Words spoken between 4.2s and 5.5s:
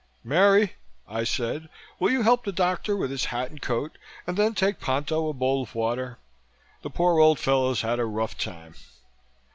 and then take Ponto a